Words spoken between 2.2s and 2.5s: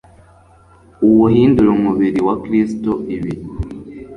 wa